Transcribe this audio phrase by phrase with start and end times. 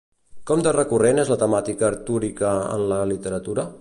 [0.51, 3.69] Com de recurrent és la temàtica artúrica en la literatura?